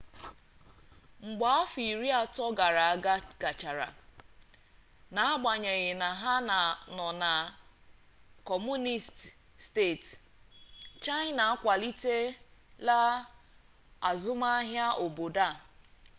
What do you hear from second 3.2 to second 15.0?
gachara n'agbanyeghị na ha nọ na kọmunisti steeti china akwalitela azụmaahia